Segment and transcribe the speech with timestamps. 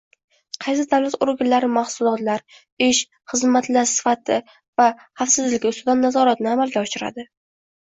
[0.63, 2.41] Qaysi davlat organlari mahsulotlar,
[2.87, 3.03] ish,
[3.35, 4.41] xizmatla sifati
[4.83, 7.31] va xavfsizligi ustidan nazoratni amalga oshiradi?